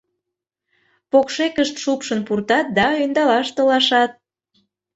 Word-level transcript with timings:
Покшекышт 1.11 1.75
шупшын 1.83 2.19
пуртат 2.27 2.67
да 2.77 2.87
ӧндалаш 3.03 3.47
толашат. 3.55 4.11